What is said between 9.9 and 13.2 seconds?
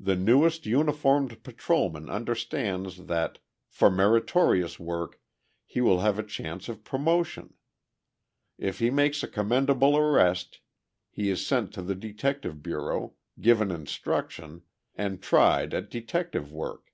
arrest, he is sent to the Detective Bureau,